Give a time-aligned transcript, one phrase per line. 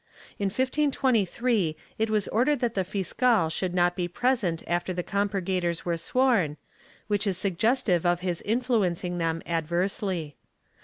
[0.39, 5.85] In 1523 it was ordered that the fiscal should not be present after the compurgators
[5.85, 6.57] were sworn,
[7.05, 10.37] which is suggestive of his influencing them adversely.